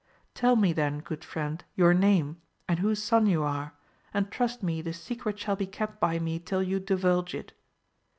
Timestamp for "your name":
1.75-2.41